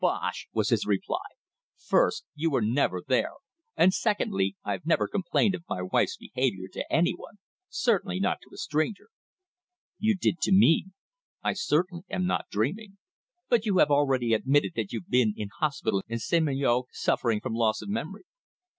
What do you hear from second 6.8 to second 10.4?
anyone; certainly not to a stranger." "You